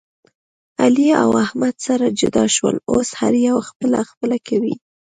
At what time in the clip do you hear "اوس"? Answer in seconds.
2.91-3.09